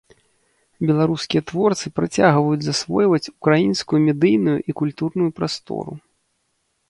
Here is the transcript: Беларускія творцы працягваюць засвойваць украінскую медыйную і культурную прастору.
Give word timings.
Беларускія 0.91 1.41
творцы 1.51 1.87
працягваюць 1.97 2.63
засвойваць 2.69 3.31
украінскую 3.33 3.99
медыйную 4.07 4.55
і 4.73 4.77
культурную 4.83 5.29
прастору. 5.41 5.91